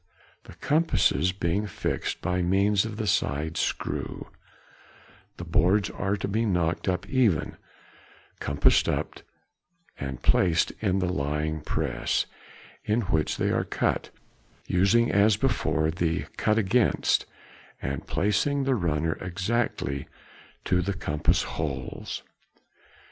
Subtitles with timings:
[0.45, 4.31] The compasses being fixed by means of the side screw,
[5.37, 7.55] the boards are to be knocked up even,
[8.39, 9.19] compassed up,
[9.99, 12.25] and placed in the lying press,
[12.83, 14.09] in which they are cut,
[14.65, 17.27] using, as before, the "cut against,"
[17.79, 20.07] and placing the runner exactly
[20.65, 22.23] to the compass holes.